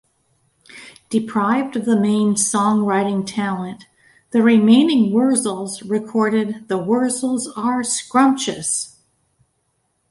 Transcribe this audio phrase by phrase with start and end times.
[1.11, 3.85] Deprived of the main song-writing talent,
[4.31, 8.97] the remaining Wurzels recorded The Wurzels Are Scrumptious!